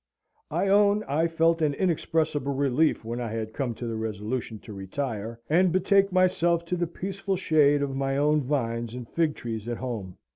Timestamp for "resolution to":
3.95-4.73